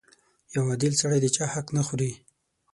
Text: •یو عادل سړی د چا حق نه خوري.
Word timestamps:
•یو 0.55 0.63
عادل 0.69 0.93
سړی 1.01 1.19
د 1.21 1.27
چا 1.35 1.45
حق 1.53 1.67
نه 1.77 1.81
خوري. 1.87 2.11